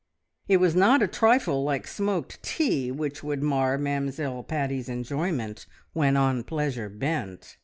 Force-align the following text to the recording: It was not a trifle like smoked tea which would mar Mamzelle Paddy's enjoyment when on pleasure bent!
It 0.47 0.57
was 0.57 0.75
not 0.75 1.03
a 1.03 1.07
trifle 1.07 1.63
like 1.63 1.85
smoked 1.85 2.41
tea 2.41 2.89
which 2.89 3.23
would 3.23 3.43
mar 3.43 3.77
Mamzelle 3.77 4.41
Paddy's 4.41 4.89
enjoyment 4.89 5.67
when 5.93 6.17
on 6.17 6.43
pleasure 6.43 6.89
bent! 6.89 7.57